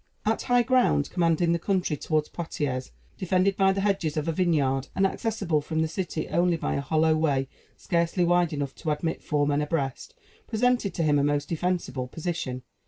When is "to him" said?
10.95-11.19